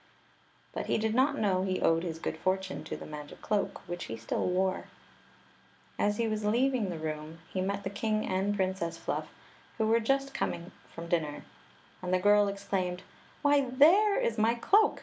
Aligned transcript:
But 0.73 0.87
he 0.87 0.97
did 0.97 1.13
not 1.13 1.37
know 1.37 1.61
he 1.61 1.79
owed 1.79 2.01
his 2.01 2.17
good 2.17 2.35
fortune 2.35 2.83
to 2.85 2.97
the 2.97 3.05
magic 3.05 3.39
cloak, 3.43 3.87
which 3.87 4.05
he 4.05 4.17
still 4.17 4.47
wore. 4.47 4.85
As 5.99 6.17
he 6.17 6.27
was 6.27 6.43
leaving 6.43 6.89
the 6.89 6.97
room, 6.97 7.37
he 7.53 7.61
met 7.61 7.83
the 7.83 7.91
king 7.91 8.25
and 8.25 8.55
Princess 8.55 8.97
Fluff, 8.97 9.29
who 9.77 9.85
were 9.85 9.99
just 9.99 10.33
come 10.33 10.71
from 10.91 11.07
dinner; 11.07 11.43
and 12.01 12.11
the 12.11 12.17
girl 12.17 12.47
exclaimed: 12.47 13.03
"Why, 13.43 13.69
there 13.69 14.19
is 14.19 14.39
my 14.39 14.55
cloak! 14.55 14.99